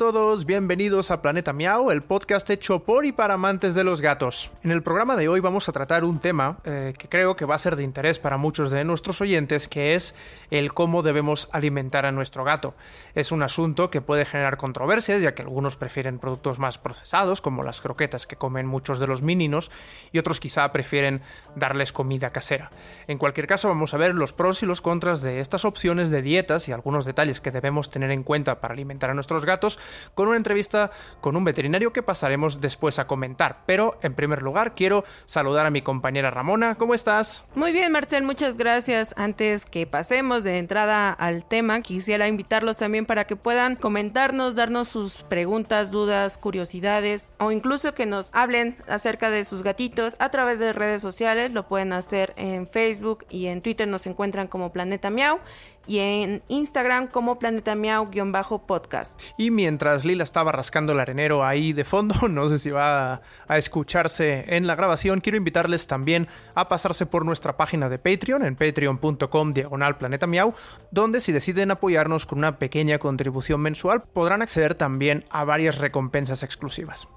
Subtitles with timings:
[0.00, 4.50] todos, bienvenidos a Planeta Miau, el podcast hecho por y para amantes de los gatos.
[4.62, 7.56] En el programa de hoy vamos a tratar un tema eh, que creo que va
[7.56, 10.14] a ser de interés para muchos de nuestros oyentes, que es
[10.50, 12.74] el cómo debemos alimentar a nuestro gato.
[13.14, 17.62] Es un asunto que puede generar controversias, ya que algunos prefieren productos más procesados, como
[17.62, 19.70] las croquetas que comen muchos de los mininos,
[20.12, 21.20] y otros quizá prefieren
[21.56, 22.70] darles comida casera.
[23.06, 26.22] En cualquier caso, vamos a ver los pros y los contras de estas opciones de
[26.22, 29.78] dietas y algunos detalles que debemos tener en cuenta para alimentar a nuestros gatos
[30.14, 30.90] con una entrevista
[31.20, 33.64] con un veterinario que pasaremos después a comentar.
[33.66, 36.74] Pero en primer lugar quiero saludar a mi compañera Ramona.
[36.74, 37.44] ¿Cómo estás?
[37.54, 39.14] Muy bien, Marcel, muchas gracias.
[39.16, 44.88] Antes que pasemos de entrada al tema, quisiera invitarlos también para que puedan comentarnos, darnos
[44.88, 50.58] sus preguntas, dudas, curiosidades o incluso que nos hablen acerca de sus gatitos a través
[50.58, 51.52] de redes sociales.
[51.52, 55.40] Lo pueden hacer en Facebook y en Twitter nos encuentran como Planeta Miau
[55.86, 59.20] y en Instagram como Planeta Miau-podcast.
[59.36, 63.58] Y mientras Lila estaba rascando el arenero ahí de fondo, no sé si va a,
[63.58, 68.56] escucharse en la grabación, quiero invitarles también a pasarse por nuestra página de Patreon en
[68.56, 70.54] patreon.com diagonal Planeta Miau,
[70.90, 76.42] donde si deciden apoyarnos con una pequeña contribución mensual podrán acceder también a varias recompensas
[76.42, 77.08] exclusivas.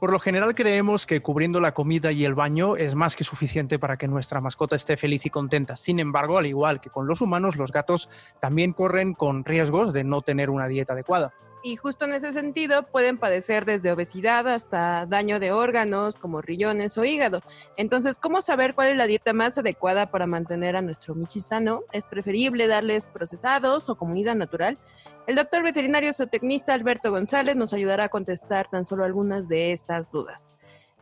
[0.00, 3.78] Por lo general creemos que cubriendo la comida y el baño es más que suficiente
[3.78, 5.74] para que nuestra mascota esté feliz y contenta.
[5.74, 10.04] Sin embargo, al igual que con los humanos, los gatos también corren con riesgos de
[10.04, 11.32] no tener una dieta adecuada
[11.66, 16.96] y justo en ese sentido pueden padecer desde obesidad hasta daño de órganos como riñones
[16.96, 17.42] o hígado.
[17.76, 21.82] Entonces, ¿cómo saber cuál es la dieta más adecuada para mantener a nuestro Michi sano?
[21.90, 24.78] ¿Es preferible darles procesados o comida natural?
[25.26, 30.12] El doctor veterinario zootecnista Alberto González nos ayudará a contestar tan solo algunas de estas
[30.12, 30.54] dudas.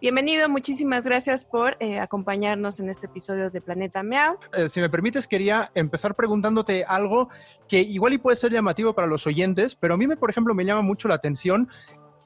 [0.05, 4.36] Bienvenido, muchísimas gracias por eh, acompañarnos en este episodio de Planeta Meow.
[4.52, 7.30] Eh, si me permites, quería empezar preguntándote algo
[7.67, 10.55] que igual y puede ser llamativo para los oyentes, pero a mí, me, por ejemplo,
[10.55, 11.70] me llama mucho la atención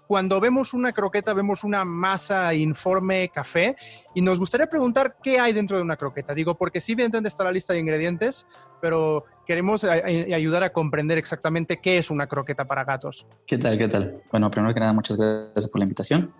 [0.08, 3.76] cuando vemos una croqueta, vemos una masa informe café
[4.12, 6.34] y nos gustaría preguntar qué hay dentro de una croqueta.
[6.34, 8.48] Digo, porque sí, evidentemente está la lista de ingredientes,
[8.80, 13.28] pero queremos eh, ayudar a comprender exactamente qué es una croqueta para gatos.
[13.47, 13.78] ¿Qué tal?
[13.78, 14.20] ¿Qué tal?
[14.32, 16.34] Bueno, primero que nada, muchas gracias por la invitación.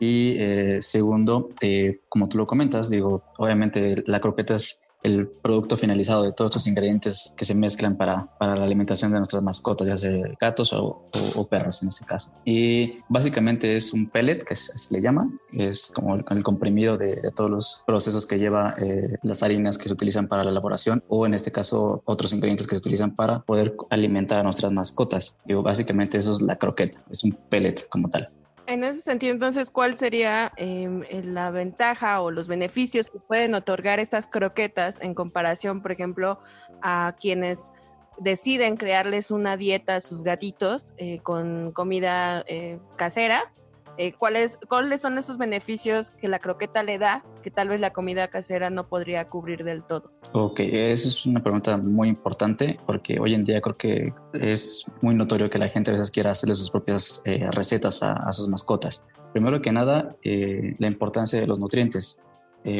[0.00, 5.76] Y eh, segundo, eh, como tú lo comentas, digo, obviamente la croqueta es el producto
[5.76, 9.86] finalizado de todos estos ingredientes que se mezclan para, para la alimentación de nuestras mascotas,
[9.86, 11.04] ya sea gatos o,
[11.48, 12.32] perros en este caso.
[12.44, 17.16] Y básicamente es un pellet, que se, le llama, es como el, el comprimido de,
[17.34, 21.26] todos los procesos que lleva eh, las harinas que se utilizan para la elaboración o
[21.26, 25.38] en este caso otros ingredientes que se utilizan para poder alimentar a nuestras mascotas.
[25.46, 28.30] Digo, básicamente eso es la croqueta, es un pellet como tal.
[28.68, 33.98] En ese sentido, entonces, ¿cuál sería em, la ventaja o los beneficios que pueden otorgar
[33.98, 36.38] estas croquetas en comparación, por ejemplo,
[36.82, 37.72] a quienes
[38.18, 43.54] deciden crearles una dieta a sus gatitos eh, con comida eh, casera
[43.98, 47.92] eh, ¿cuáles, cuáles son esos beneficios que la croqueta le da que tal vez la
[47.92, 50.12] comida casera no podría cubrir del todo.
[50.32, 55.14] Ok, esa es una pregunta muy importante porque hoy en día creo que es muy
[55.14, 59.04] notorio que la gente a veces quiera hacerle sus propias eh, recetas a, sus mascotas.
[59.32, 62.22] Primero que nada, eh, la importancia de los nutrientes.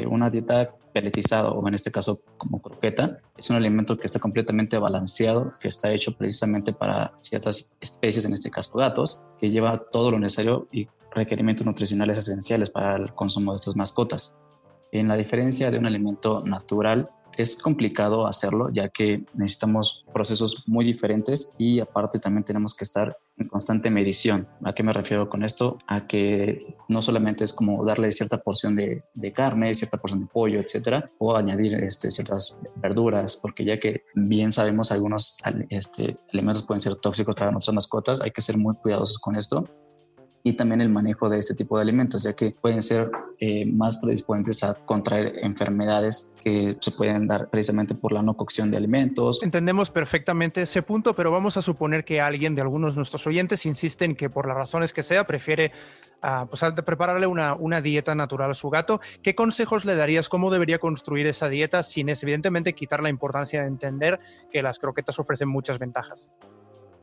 [0.09, 4.77] una dieta peletizada o en este caso como croqueta es un alimento que está completamente
[4.79, 10.11] balanceado, que está hecho precisamente para ciertas especies, en este caso gatos, que lleva todo
[10.11, 14.37] lo necesario y requerimientos nutricionales esenciales para el consumo de estas mascotas.
[14.93, 17.09] En la diferencia de un alimento natural,
[17.39, 23.17] es complicado hacerlo ya que necesitamos procesos muy diferentes y aparte también tenemos que estar
[23.37, 24.49] en constante medición.
[24.65, 25.79] ¿A qué me refiero con esto?
[25.87, 30.59] A que no solamente es como darle cierta porción de, carne, cierta porción de pollo,
[30.59, 35.39] etcétera, o añadir este, ciertas verduras, porque ya que bien sabemos algunos
[35.71, 39.65] este, alimentos pueden ser tóxicos para nuestras mascotas, hay que ser muy cuidadosos con esto
[40.43, 43.99] y también el manejo de este tipo de alimentos, ya que pueden ser eh, más
[43.99, 49.41] predisponentes a contraer enfermedades que se pueden dar precisamente por la no cocción de alimentos.
[49.43, 53.67] Entendemos perfectamente ese punto, pero vamos a suponer que alguien de algunos de nuestros oyentes
[53.67, 55.73] insiste en que por las razones que sea prefiere
[56.23, 59.01] uh, pues, prepararle una, una dieta natural a su gato.
[59.23, 60.29] ¿Qué consejos le darías?
[60.29, 64.19] ¿Cómo debería construir esa dieta sin es, evidentemente quitar la importancia de entender
[64.51, 66.31] que las croquetas ofrecen muchas ventajas?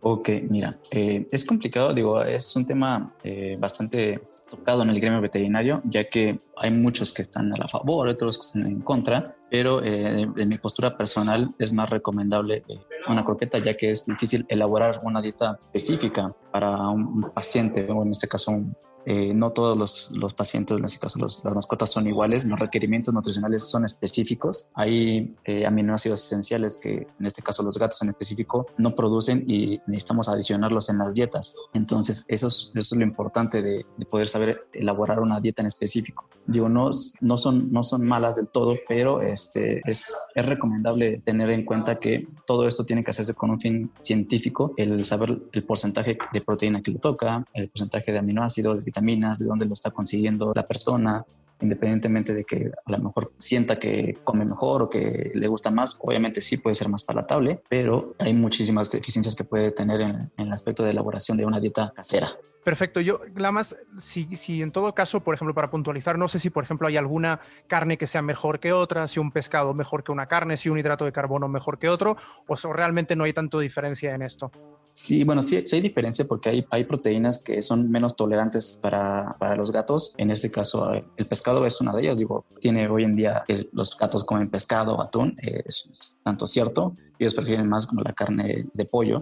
[0.08, 5.20] Ok, mira, eh, es complicado, digo, es un tema eh, bastante tocado en el gremio
[5.20, 9.36] veterinario, ya que hay muchos que están a la favor, otros que están en contra,
[9.50, 14.06] pero eh, en mi postura personal es más recomendable eh, una croqueta ya que es
[14.06, 18.76] difícil elaborar una dieta específica para un paciente o en este caso un,
[19.06, 23.14] eh, no todos los, los, pacientes, en este caso las mascotas son iguales, los requerimientos
[23.14, 24.68] nutricionales son específicos.
[24.74, 29.80] Hay eh, aminoácidos esenciales que en este caso los gatos en específico no producen y
[29.88, 31.56] necesitamos adicionarlos en las dietas.
[31.74, 36.28] Entonces eso es, lo importante de, de, poder saber elaborar una dieta en específico.
[36.48, 36.92] Digo, no,
[37.22, 42.00] no, son, no son malas del todo, pero este, es, es recomendable tener en cuenta
[42.00, 46.42] que todo esto tiene que hacerse con un fin científico, el saber el porcentaje de
[46.42, 50.54] proteína que le toca, el porcentaje de aminoácidos, de vitaminas, de dónde lo está consiguiendo
[50.56, 51.18] la persona,
[51.60, 55.98] independientemente de que a lo mejor sienta que come mejor o que le gusta más,
[56.02, 60.52] obviamente sí puede ser más palatable, pero hay muchísimas deficiencias que puede tener en, el
[60.52, 62.30] aspecto de elaboración de una dieta casera.
[62.64, 63.00] Perfecto.
[63.00, 63.20] Yo,
[63.52, 66.88] más, si, si en todo caso, por ejemplo, para puntualizar, no sé si, por ejemplo,
[66.88, 70.58] hay alguna carne que sea mejor que otra, si un pescado mejor que una carne,
[70.58, 72.18] si un hidrato de carbono mejor que otro,
[72.48, 74.52] o realmente no hay tanto diferencia en esto.
[74.98, 79.36] Sí, bueno, sí, sí, hay diferencia porque hay, hay proteínas que son menos tolerantes para,
[79.38, 80.14] para, los gatos.
[80.16, 82.18] En este caso, el pescado es una de ellas.
[82.18, 86.48] Digo, tiene hoy en día que los gatos comen pescado o atún, eh, es, tanto
[86.48, 86.96] cierto.
[87.20, 89.18] Ellos prefieren más como la carne de pollo,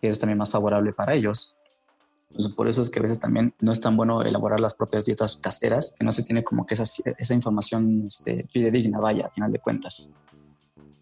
[0.00, 1.54] que es también más favorable para ellos.
[2.56, 5.36] Por eso es que a veces también no es tan bueno elaborar las propias dietas
[5.36, 6.82] caseras, que no se tiene como que esa,
[7.16, 10.14] esa información este, fidedigna, vaya, a final de cuentas.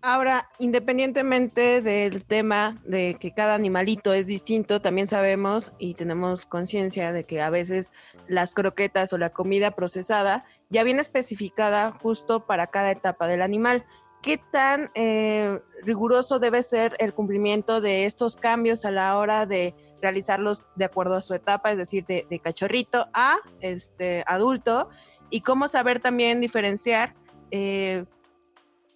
[0.02, 7.12] Ahora, independientemente del tema de que cada animalito es distinto, también sabemos y tenemos conciencia
[7.12, 7.92] de que a veces
[8.26, 13.84] las croquetas o la comida procesada ya viene especificada justo para cada etapa del animal.
[14.22, 19.74] ¿Qué tan eh, riguroso debe ser el cumplimiento de estos cambios a la hora de
[20.00, 24.88] realizarlos de acuerdo a su etapa, es decir, de, cachorrito a este, adulto?
[25.28, 27.14] Y cómo saber también diferenciar
[27.50, 28.06] eh,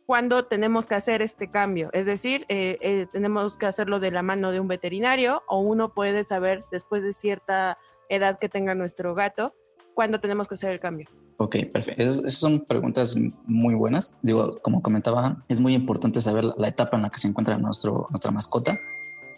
[0.06, 1.90] cuando tenemos que hacer este cambio.
[1.92, 5.94] Es decir, eh, eh, tenemos que hacerlo de la mano de un veterinario o uno
[5.94, 7.78] puede saber después de cierta
[8.08, 9.54] edad que tenga nuestro gato
[9.94, 11.08] cuándo tenemos que hacer el cambio.
[11.38, 12.02] Ok, perfecto.
[12.02, 13.16] Esas son preguntas
[13.46, 14.18] muy buenas.
[14.22, 18.06] Digo, como comentaba, es muy importante saber la etapa en la que se encuentra nuestro,
[18.10, 18.78] nuestra mascota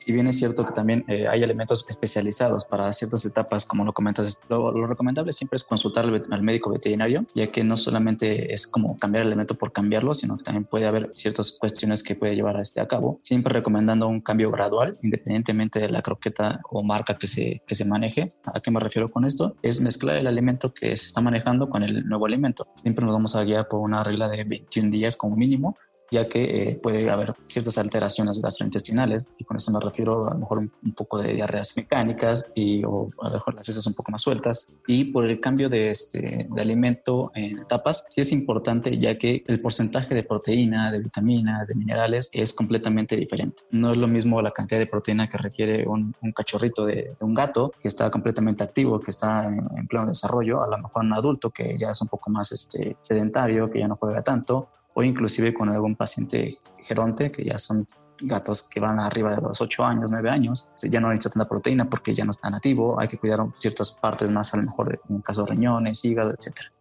[0.07, 3.93] si bien es cierto que también eh, hay elementos especializados para ciertas etapas, como lo
[3.93, 8.97] comentas, lo, recomendable siempre es consultar al, médico veterinario, ya que no solamente es como
[9.01, 12.57] cambiar el elemento por cambiarlo, sino que también puede haber ciertas cuestiones que puede llevar
[12.57, 17.19] a este a cabo, siempre recomendando un cambio gradual, independientemente de la croqueta o marca
[17.19, 18.29] que se, que se maneje.
[18.45, 19.57] ¿A qué me refiero con esto?
[19.61, 22.69] Es mezclar el alimento que se está manejando con el nuevo alimento.
[22.77, 25.77] Siempre nos vamos a guiar por una regla de 21 días como mínimo
[26.11, 30.41] ya que eh, puede haber ciertas alteraciones gastrointestinales y con eso me refiero a lo
[30.41, 34.13] mejor un, poco de diarreas mecánicas y o a lo mejor las heces un poco
[34.13, 38.99] más sueltas y por el cambio de, este, de alimento en etapas sí es importante
[38.99, 43.63] ya que el porcentaje de proteína, de vitaminas, de minerales es completamente diferente.
[43.71, 47.35] No es lo mismo la cantidad de proteína que requiere un, un cachorrito de, un
[47.35, 51.13] gato que está completamente activo, que está en, en pleno desarrollo, a lo mejor un
[51.13, 55.03] adulto que ya es un poco más este, sedentario, que ya no juega tanto o
[55.03, 57.85] inclusive con algún paciente geronte, que ya son
[58.19, 61.91] gatos que van arriba de los 8 años, 9 años, ya no necesita tanta proteína
[61.91, 65.21] porque ya no está nativo, hay que cuidar ciertas partes más, a lo mejor en
[65.21, 66.73] caso de riñones, hígado, etcétera.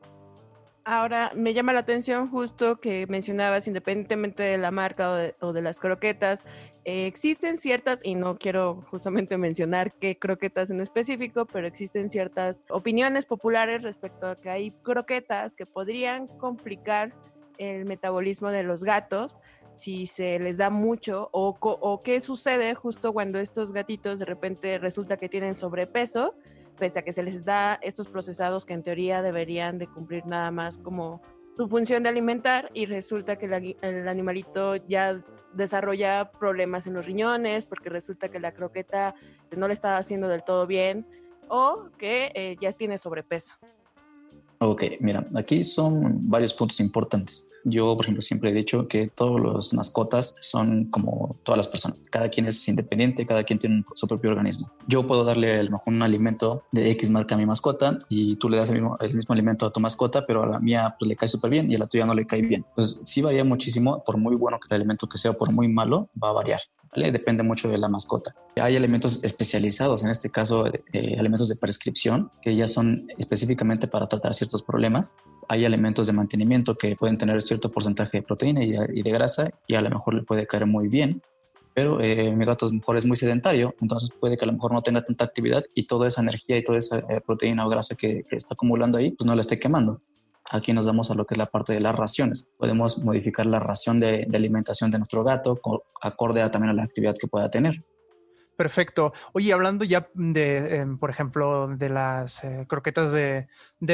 [0.86, 5.80] Ahora, me llama la atención justo que mencionabas, independientemente de la marca o de, las
[5.80, 6.46] croquetas,
[6.86, 12.63] eh, existen ciertas, y no quiero justamente mencionar qué croquetas en específico, pero existen ciertas
[12.70, 17.13] opiniones populares respecto a que hay croquetas que podrían complicar
[17.58, 19.38] el metabolismo de los gatos,
[19.76, 25.18] si se les da mucho o, qué sucede justo cuando estos gatitos de repente resulta
[25.18, 26.36] que tienen sobrepeso,
[26.78, 30.52] pese a que se les da estos procesados que en teoría deberían de cumplir nada
[30.52, 31.22] más como
[31.58, 37.66] su función de alimentar y resulta que el animalito ya desarrolla problemas en los riñones
[37.66, 39.16] porque resulta que la croqueta
[39.56, 41.08] no le está haciendo del todo bien
[41.48, 43.56] o que eh, ya tiene sobrepeso.
[44.60, 47.52] Ok, mira, aquí son varios puntos importantes.
[47.68, 52.00] Yo, por ejemplo, siempre he dicho que todos los mascotas son como todas las personas.
[52.12, 54.70] Cada quien es independiente, cada quien tiene su propio organismo.
[54.88, 58.36] Yo puedo darle a lo mejor un alimento de X marca a mi mascota y
[58.36, 60.88] tú le das el mismo, el mismo alimento a tu mascota, pero a la mía
[61.00, 62.64] pues, le cae súper bien y a la tuya no le cae bien.
[62.70, 66.10] Entonces, sí varía muchísimo, por muy bueno que el alimento que sea, por muy malo,
[66.22, 66.62] va a variar.
[66.96, 68.34] Depende mucho de la mascota.
[68.56, 74.08] Hay elementos especializados, en este caso eh, elementos de prescripción, que ya son específicamente para
[74.08, 75.18] tratar ciertos problemas.
[75.50, 79.75] Hay elementos de mantenimiento que pueden tener cierto porcentaje de proteína y, de grasa y
[79.75, 81.22] a lo mejor le puede caer muy bien.
[81.74, 84.54] Pero eh, mi gato a lo mejor es muy sedentario, entonces puede que a lo
[84.54, 87.70] mejor no tenga tanta actividad y toda esa energía y toda esa eh, proteína o
[87.70, 90.00] grasa que, que, está acumulando ahí, pues no la esté quemando.
[90.52, 92.50] Aquí nos vamos a lo que es la parte de las raciones.
[92.58, 95.60] Podemos modificar la ración de, alimentación de nuestro gato
[96.02, 97.84] acorde a, también a la actividad que pueda tener.
[98.56, 99.12] Perfecto.
[99.34, 103.48] Oye, hablando ya de, em, por ejemplo, de las eh, croquetas de,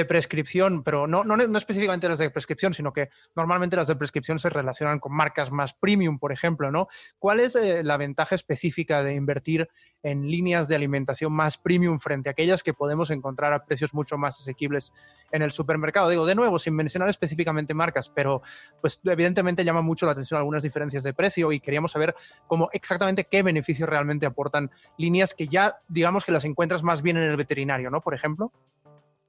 [0.08, 4.40] prescripción, pero no, no, no, específicamente las de prescripción, sino que normalmente las de prescripción
[4.40, 6.88] se relacionan con marcas más premium, por ejemplo, ¿no?
[7.18, 9.68] ¿Cuál es eh, la ventaja específica de invertir
[10.04, 14.18] en líneas de alimentación más premium frente a aquellas que podemos encontrar a precios mucho
[14.18, 14.94] más asequibles
[15.32, 16.10] en el supermercado?
[16.10, 18.42] Digo, de nuevo, sin mencionar específicamente marcas, pero
[18.80, 22.16] pues evidentemente llama mucho la atención algunas diferencias de precio y queríamos saber
[22.48, 24.51] cómo exactamente qué beneficios realmente aporta
[24.98, 28.02] líneas que ya digamos que las encuentras más bien en el veterinario, ¿no?
[28.02, 28.52] Por ejemplo.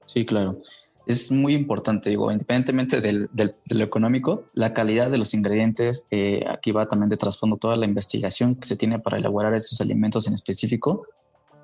[0.05, 0.57] Sí, claro.
[1.05, 6.45] Es muy importante, digo, independientemente del, de lo económico, la calidad de los ingredientes, eh,
[6.49, 10.27] aquí va también de trasfondo toda la investigación que se tiene para elaborar estos alimentos
[10.27, 11.05] en específico.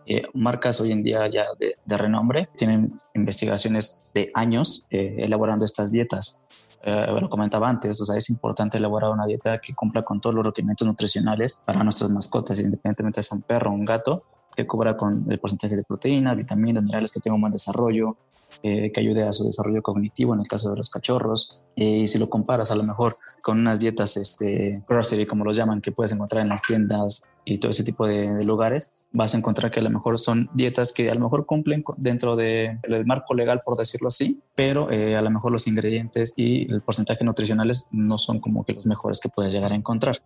[0.06, 5.92] Eh, marcas hoy en día ya de, renombre tienen investigaciones de años eh, elaborando estas
[5.92, 6.40] dietas
[6.84, 10.36] eh, lo comentaba antes, o sea, es importante elaborar una dieta que cumpla con todos
[10.36, 14.24] los requerimientos nutricionales para nuestras mascotas, independientemente de sea un perro o un gato,
[14.56, 18.18] que cubra con el porcentaje de proteínas, vitaminas, minerales, que tenga un buen desarrollo,
[18.62, 21.60] eh, que ayude a su desarrollo cognitivo en el caso de los cachorros.
[21.78, 25.56] Eh, y si lo comparas a lo mejor con unas dietas este, grocery, como los
[25.56, 29.38] llaman, que puedes encontrar en las tiendas y todo ese tipo de, lugares, vas a
[29.38, 33.34] encontrar que a lo mejor son dietas que a lo mejor cumplen dentro del marco
[33.34, 37.88] legal, por decirlo así, pero eh, a lo mejor los ingredientes y el porcentaje nutricionales
[37.92, 40.22] no son como que los mejores que puedes llegar a encontrar.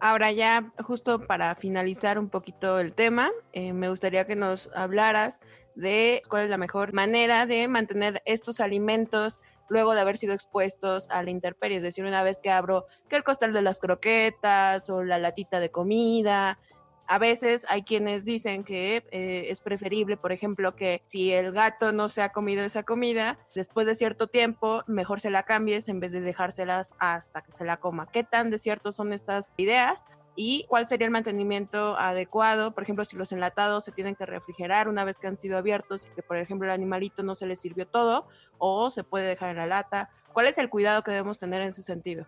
[0.00, 5.40] Ahora ya, justo para finalizar un poquito el tema, me gustaría que nos hablaras
[5.78, 11.08] de cuál es la mejor manera de mantener estos alimentos luego de haber sido expuestos
[11.10, 14.90] a la intemperie, es decir, una vez que abro que el costal de las croquetas
[14.90, 16.58] o la latita de comida,
[17.06, 21.92] a veces hay quienes dicen que eh, es preferible, por ejemplo, que si el gato
[21.92, 26.00] no se ha comido esa comida, después de cierto tiempo, mejor se la cambies en
[26.00, 28.08] vez de dejárselas hasta que se la coma.
[28.12, 30.04] ¿Qué tan de cierto son estas ideas?
[30.40, 32.70] Y cuál sería el mantenimiento adecuado.
[32.70, 36.06] Por ejemplo, si los enlatados se tienen que refrigerar una vez que han sido abiertos
[36.06, 39.50] y que, por ejemplo, el animalito no se le sirvió todo o se puede dejar
[39.50, 40.10] en la lata.
[40.32, 42.24] ¿Cuál es el cuidado que debemos tener en ese sentido?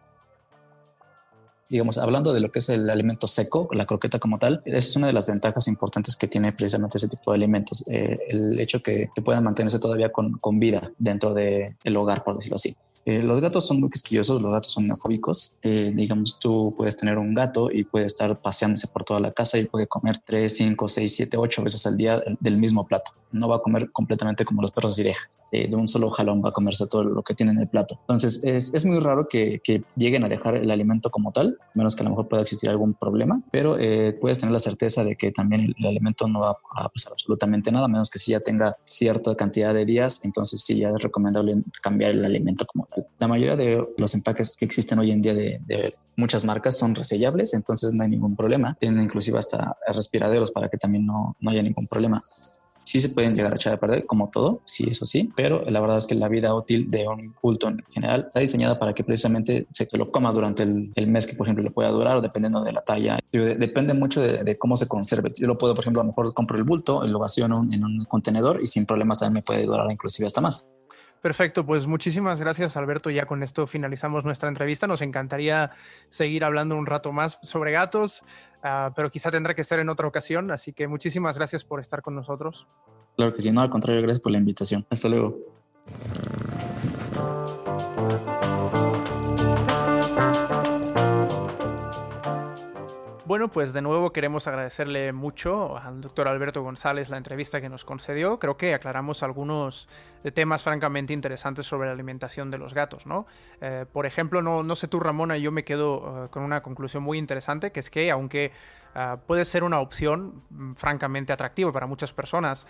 [1.69, 5.07] digamos, hablando de lo que es el alimento seco, la croqueta como tal, es una
[5.07, 7.85] de las ventajas importantes que tiene precisamente ese tipo de alimentos.
[7.88, 12.38] Eh, el hecho que, que, puedan mantenerse todavía con, vida dentro del el hogar, por
[12.38, 12.76] decirlo así.
[13.07, 15.57] Eh, los gatos son muy quisquillosos, los gatos son neofóbicos.
[15.62, 19.59] Eh, digamos, tú puedes tener un gato y puede estar paseándose por toda la casa
[19.59, 23.12] y puede comer 3, 5, 6, 7, 8 veces al día del mismo plato.
[23.33, 25.14] No va a comer completamente como los perros de
[25.52, 27.97] eh, de un solo jalón va a comerse todo lo que tiene en el plato.
[28.00, 31.95] Entonces, es, es muy raro que, que, lleguen a dejar el alimento como tal, menos
[31.97, 33.76] que a lo mejor pueda existir algún problema, pero
[34.21, 37.88] puedes tener la certeza de que también el, alimento no va a pasar absolutamente nada,
[37.88, 42.12] menos que si ya tenga cierta cantidad de días, entonces sí ya es recomendable cambiar
[42.12, 45.61] el alimento como la mayoría de los empaques que existen hoy en día de,
[46.16, 48.76] muchas marcas son resellables, entonces no hay ningún problema.
[48.80, 52.18] Tienen inclusive hasta respiraderos para que también no, no haya ningún problema.
[52.82, 55.80] Sí se pueden llegar a echar a perder, como todo, sí, eso sí, pero la
[55.80, 59.04] verdad es que la vida útil de un bulto en general está diseñada para que
[59.04, 62.73] precisamente se lo coma durante el, mes que, por ejemplo, le pueda durar, dependiendo de
[62.73, 63.18] la talla.
[63.30, 65.32] depende mucho de, cómo se conserve.
[65.37, 67.73] Yo lo puedo, por ejemplo, a lo mejor compro el bulto, lo vacío en un,
[67.73, 70.73] en un contenedor y sin problemas también me puede durar inclusive hasta más.
[71.21, 73.11] Perfecto, pues muchísimas gracias Alberto.
[73.11, 74.87] Ya con esto finalizamos nuestra entrevista.
[74.87, 75.71] Nos encantaría
[76.09, 78.23] seguir hablando un rato más sobre gatos,
[78.62, 80.50] ah, pero quizá tendrá que ser en otra ocasión.
[80.50, 82.67] Así que muchísimas gracias por estar con nosotros.
[83.17, 84.87] Claro que sí, no, al contrario, gracias por la invitación.
[84.89, 85.37] Hasta luego.
[93.31, 97.85] Bueno, pues de nuevo queremos agradecerle mucho al doctor Alberto González la entrevista que nos
[97.85, 98.41] concedió.
[98.41, 99.89] Creo que aclaramos algunos
[100.35, 103.27] temas francamente interesantes sobre la alimentación de los gatos, ¿no?
[103.61, 107.19] Eh, por ejemplo, no, sé tú, Ramona, yo me quedo eh, con una conclusión muy
[107.19, 108.51] interesante, que es que aunque
[108.97, 112.67] eh, puede ser una opción mm, francamente atractiva para muchas personas,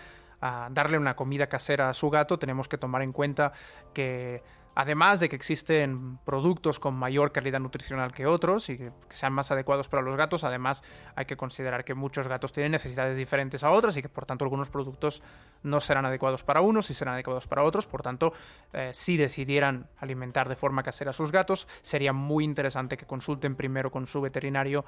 [0.70, 3.52] darle una comida casera a su gato, tenemos que tomar en cuenta
[3.92, 4.42] que
[4.80, 9.50] Además de que existen productos con mayor calidad nutricional que otros y que, sean más
[9.50, 10.82] adecuados para los gatos, además
[11.14, 14.46] hay que considerar que muchos gatos tienen necesidades diferentes a otras y que por tanto
[14.46, 15.22] algunos productos
[15.62, 17.86] no serán adecuados para unos y serán adecuados para otros.
[17.86, 18.32] Por tanto,
[18.72, 23.56] eh, si decidieran alimentar de forma casera a sus gatos, sería muy interesante que consulten
[23.56, 24.86] primero con su veterinario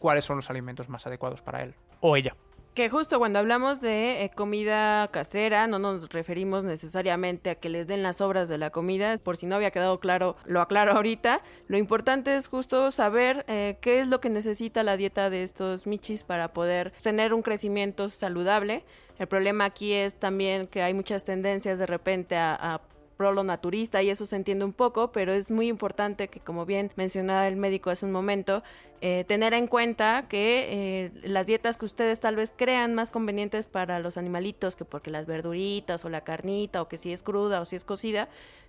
[0.00, 2.34] cuáles son los alimentos más adecuados para él o ella
[2.78, 7.88] que justo cuando hablamos de eh, comida casera no nos referimos necesariamente a que les
[7.88, 11.42] den las obras de la comida, por si no había quedado claro, lo aclaro ahorita.
[11.66, 15.88] Lo importante es justo saber eh, qué es lo que necesita la dieta de estos
[15.88, 18.84] michis para poder tener un crecimiento saludable.
[19.18, 22.80] El problema aquí es también que hay muchas tendencias de repente a
[23.18, 26.92] prolo naturista y eso se entiende un poco, pero es muy importante que, como bien
[26.96, 28.62] mencionaba el médico hace un momento,
[29.02, 33.66] eh, tener en cuenta que eh, las dietas que ustedes tal vez crean más convenientes
[33.66, 37.60] para los animalitos, que porque las verduritas o la carnita o que si es cruda
[37.60, 38.28] o si es cocida,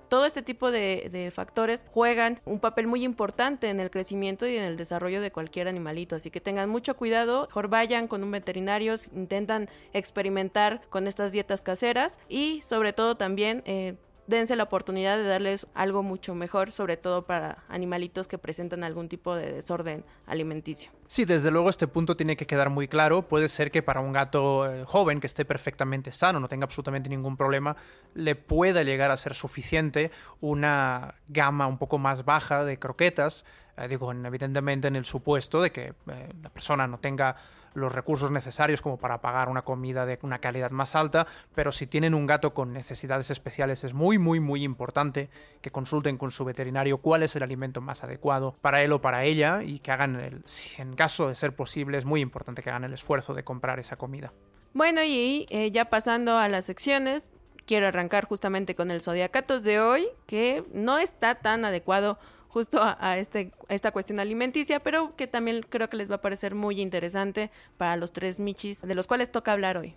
[0.09, 4.63] todo este tipo de, factores juegan un papel muy importante en el crecimiento y en
[4.63, 6.15] el desarrollo de cualquier animalito.
[6.15, 11.61] Así que tengan mucho cuidado, mejor vayan con un veterinario, intentan experimentar con estas dietas
[11.61, 13.95] caseras y sobre todo también eh,
[14.29, 19.09] dense la oportunidad de darles algo mucho mejor, sobre todo para animalitos que presentan algún
[19.09, 20.91] tipo de desorden alimenticio.
[21.07, 23.23] Sí, desde luego este punto tiene que quedar muy claro.
[23.23, 27.09] Puede ser que para un gato eh, joven que esté perfectamente sano, no tenga absolutamente
[27.09, 27.75] ningún problema,
[28.13, 33.45] le pueda llegar a ser suficiente una gama un poco más baja de croquetas
[33.79, 37.35] eh, digo, evidentemente en el supuesto de que eh, la persona no tenga
[37.73, 41.87] los recursos necesarios como para pagar una comida de una calidad más alta, pero si
[41.87, 45.29] tienen un gato con necesidades especiales es muy, muy, muy importante
[45.61, 49.23] que consulten con su veterinario cuál es el alimento más adecuado para él o para
[49.23, 52.69] ella y que hagan, el, si en caso de ser posible, es muy importante que
[52.69, 54.33] hagan el esfuerzo de comprar esa comida.
[54.73, 57.29] Bueno, y eh, ya pasando a las secciones,
[57.65, 62.19] quiero arrancar justamente con el zodiacatos de hoy, que no está tan adecuado
[62.49, 66.55] justo a, este, esta cuestión alimenticia, pero que también creo que les va a parecer
[66.55, 69.95] muy interesante para los tres michis de los cuales toca hablar hoy.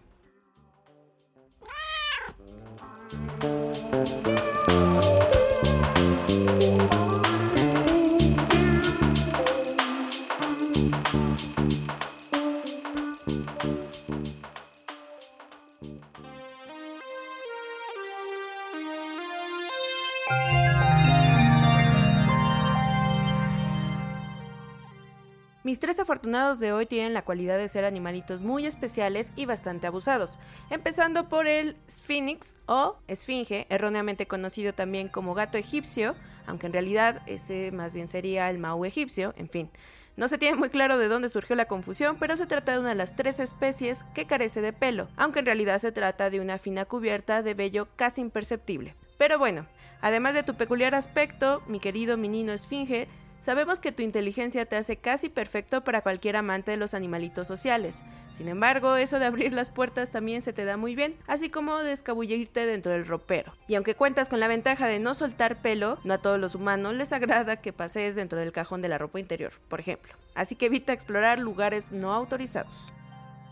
[25.73, 29.87] Mis tres afortunados de hoy tienen la cualidad de ser animalitos muy especiales y bastante
[29.87, 30.39] abusados,
[30.69, 36.15] empezando por el Sphinx o Esfinge, erróneamente conocido también como gato egipcio,
[36.47, 39.71] aunque en realidad ese más bien sería el Mau egipcio, en fin.
[40.15, 42.91] No se tiene muy claro de dónde surgió la confusión, pero se trata de una
[42.91, 46.59] de las tres especies que carece de pelo, aunque en realidad se trata de una
[46.59, 48.95] fina cubierta de vello casi imperceptible.
[49.17, 49.67] Pero bueno,
[50.03, 53.09] además de tu peculiar aspecto, mi querido menino esfinge,
[53.43, 58.05] Sabemos que tu inteligencia te hace casi perfecto para cualquier amante de los animalitos sociales.
[58.31, 61.79] Sin embargo, eso de abrir las puertas también se te da muy bien, así como
[61.79, 63.53] de escabullirte dentro del ropero.
[63.67, 66.95] Y aunque cuentas con la ventaja de no soltar pelo, no a todos los humanos
[66.95, 70.15] les agrada que pasees dentro del cajón de la ropa interior, por ejemplo.
[70.37, 72.93] Así que evita explorar lugares no autorizados.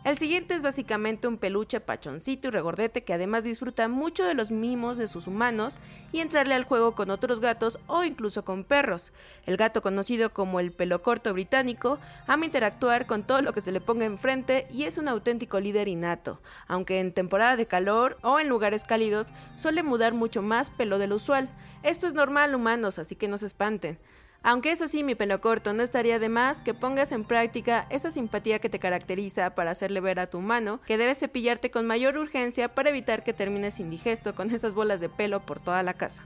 [0.03, 4.51] El siguiente es básicamente un peluche pachoncito y regordete que además disfruta mucho de los
[4.51, 5.77] mimos de sus humanos
[6.11, 9.13] y entrarle al juego con otros gatos o incluso con perros.
[9.45, 13.73] El gato conocido como el pelo corto británico ama interactuar con todo lo que se
[13.73, 18.41] le ponga enfrente y es un auténtico líder innato, aunque en temporada de calor o
[18.41, 21.51] en lugares cálidos suele mudar mucho más pelo de lo usual.
[21.83, 23.99] Esto es normal humanos, así que no se espanten.
[24.43, 28.11] Aunque eso sí, mi pelo corto, no estaría de más que pongas en práctica esa
[28.11, 32.17] simpatía que te caracteriza para hacerle ver a tu mano que debes cepillarte con mayor
[32.17, 36.25] urgencia para evitar que termines indigesto con esas bolas de pelo por toda la casa.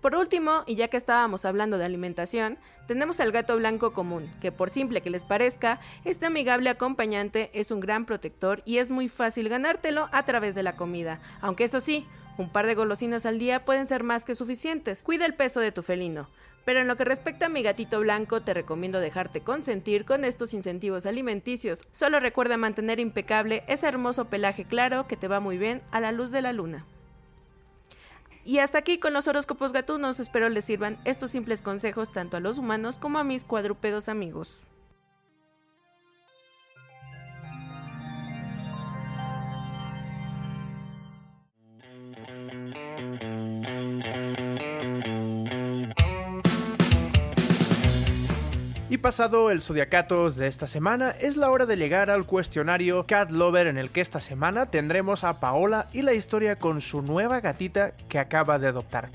[0.00, 4.50] Por último, y ya que estábamos hablando de alimentación, tenemos al gato blanco común, que
[4.50, 9.08] por simple que les parezca, este amigable acompañante es un gran protector y es muy
[9.08, 12.04] fácil ganártelo a través de la comida, aunque eso sí,
[12.38, 15.02] un par de golosinas al día pueden ser más que suficientes.
[15.02, 16.28] Cuida el peso de tu felino.
[16.64, 20.54] Pero en lo que respecta a mi gatito blanco, te recomiendo dejarte consentir con estos
[20.54, 21.80] incentivos alimenticios.
[21.90, 26.12] Solo recuerda mantener impecable ese hermoso pelaje claro que te va muy bien a la
[26.12, 26.86] luz de la luna.
[28.44, 32.40] Y hasta aquí con los horóscopos gatunos, espero les sirvan estos simples consejos tanto a
[32.40, 34.62] los humanos como a mis cuadrúpedos amigos.
[48.92, 53.30] Y pasado el zodiacatos de esta semana, es la hora de llegar al cuestionario Cat
[53.30, 57.40] Lover en el que esta semana tendremos a Paola y la historia con su nueva
[57.40, 59.08] gatita que acaba de adoptar.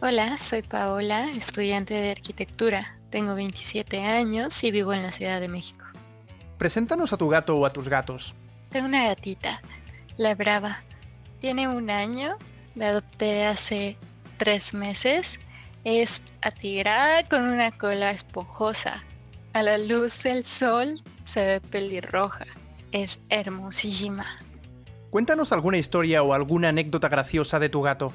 [0.00, 2.98] Hola, soy Paola, estudiante de arquitectura.
[3.10, 5.86] Tengo 27 años y vivo en la Ciudad de México.
[6.58, 8.34] Preséntanos a tu gato o a tus gatos.
[8.70, 9.62] Tengo una gatita,
[10.16, 10.82] la Brava.
[11.40, 12.36] Tiene un año,
[12.74, 13.96] la adopté hace
[14.38, 15.38] tres meses
[15.86, 19.04] es atigrada con una cola esponjosa.
[19.52, 22.44] A la luz del sol se ve pelirroja.
[22.90, 24.26] Es hermosísima.
[25.10, 28.12] Cuéntanos alguna historia o alguna anécdota graciosa de tu gato.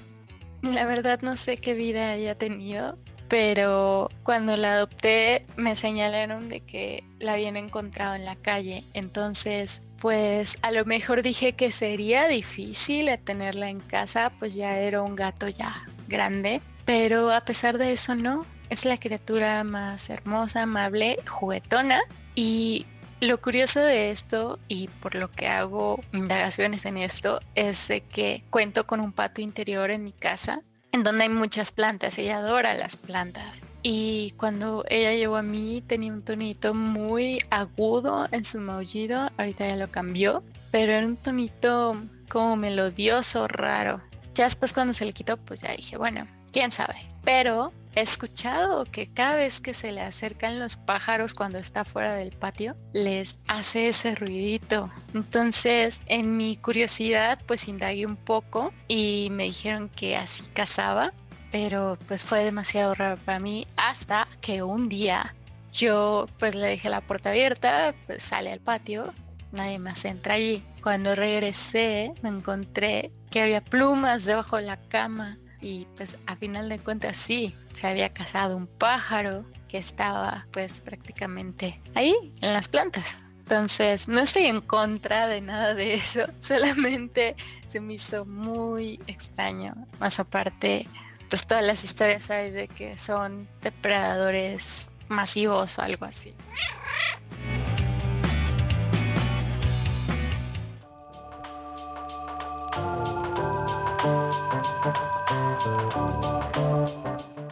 [0.61, 2.97] La verdad no sé qué vida haya tenido,
[3.29, 8.83] pero cuando la adopté me señalaron de que la habían encontrado en la calle.
[8.93, 15.01] Entonces, pues a lo mejor dije que sería difícil tenerla en casa, pues ya era
[15.01, 15.73] un gato ya
[16.09, 18.45] grande, pero a pesar de eso no.
[18.69, 22.01] Es la criatura más hermosa, amable, juguetona
[22.35, 22.85] y
[23.19, 28.87] lo curioso de esto y por lo que hago indagaciones en esto es que cuento
[28.87, 32.17] con un patio interior en mi casa en donde hay muchas plantas.
[32.17, 33.63] Ella adora las plantas.
[33.83, 39.29] Y cuando ella llegó a mí tenía un tonito muy agudo en su maullido.
[39.37, 40.43] Ahorita ya lo cambió.
[40.71, 44.01] Pero era un tonito como melodioso, raro.
[44.35, 46.95] Ya después cuando se le quitó, pues ya dije, bueno, quién sabe.
[47.23, 52.13] Pero He escuchado que cada vez que se le acercan los pájaros cuando está fuera
[52.13, 54.89] del patio, les hace ese ruidito.
[55.13, 61.11] Entonces, en mi curiosidad, pues indagué un poco y me dijeron que así cazaba,
[61.51, 65.35] pero pues fue demasiado raro para mí hasta que un día
[65.73, 69.13] yo pues le dejé la puerta abierta, pues sale al patio,
[69.51, 70.63] nadie más entra allí.
[70.81, 76.69] Cuando regresé me encontré que había plumas debajo de la cama y pues a final
[76.69, 82.67] de cuentas sí, se había cazado un pájaro que estaba pues prácticamente ahí en las
[82.67, 83.17] plantas.
[83.39, 87.35] Entonces no estoy en contra de nada de eso, solamente
[87.67, 89.75] se me hizo muy extraño.
[89.99, 90.87] Más aparte,
[91.29, 96.33] pues todas las historias hay de que son depredadores masivos o algo así.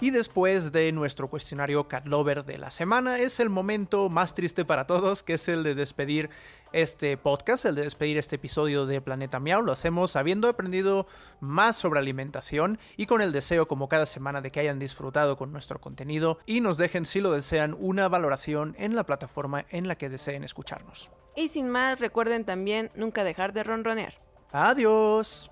[0.02, 4.64] Y después de nuestro cuestionario Cat Lover de la semana, es el momento más triste
[4.64, 6.30] para todos, que es el de despedir
[6.72, 9.62] este podcast, el de despedir este episodio de Planeta Miau.
[9.62, 11.06] Lo hacemos habiendo aprendido
[11.42, 15.52] más sobre alimentación y con el deseo, como cada semana, de que hayan disfrutado con
[15.52, 19.96] nuestro contenido y nos dejen, si lo desean, una valoración en la plataforma en la
[19.96, 21.12] que deseen escucharnos.
[21.36, 24.14] Y sin más, recuerden también nunca dejar de ronronear.
[24.52, 25.52] Adiós.